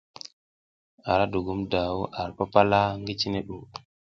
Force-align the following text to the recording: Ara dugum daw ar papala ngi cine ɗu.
Ara 1.11 1.25
dugum 1.33 1.61
daw 1.73 1.97
ar 2.21 2.29
papala 2.37 2.81
ngi 2.99 3.13
cine 3.19 3.39
ɗu. 3.47 3.57